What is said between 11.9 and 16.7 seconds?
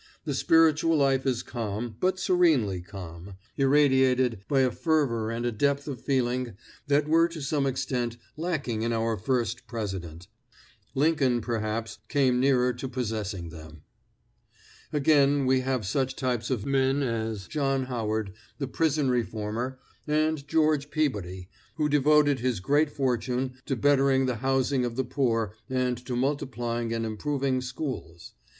came nearer to possessing them. Again, we have such types of